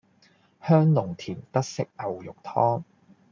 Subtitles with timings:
[0.67, 2.81] 香濃甜德式牛肉湯